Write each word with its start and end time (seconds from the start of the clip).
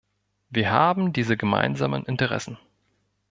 Wir 0.49 0.71
haben 0.71 1.13
diese 1.13 1.37
gemeinsamen 1.37 2.03
Interessen. 2.07 2.57